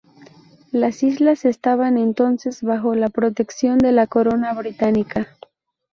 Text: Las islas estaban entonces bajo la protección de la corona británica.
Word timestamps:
Las 0.71 1.03
islas 1.03 1.45
estaban 1.45 1.99
entonces 1.99 2.63
bajo 2.63 2.95
la 2.95 3.09
protección 3.09 3.77
de 3.77 3.91
la 3.91 4.07
corona 4.07 4.51
británica. 4.55 5.27